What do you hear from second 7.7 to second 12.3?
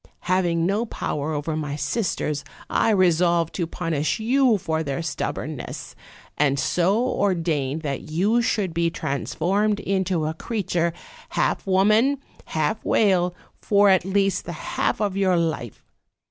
that you should be transformed into a creature, half woman,